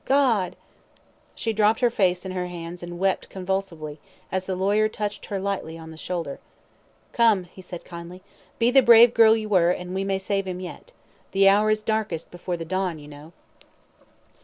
[0.03, 0.55] God"
[1.35, 3.99] She dropped her face in her hands and wept convulsively,
[4.31, 6.39] as the lawyer touched her lightly on the shoulder.
[7.13, 8.23] "Come!" he said kindly.
[8.57, 10.91] "Be the brave girl you were, and we may save him yet.
[11.33, 13.31] The hour is darkest before the dawn, you know."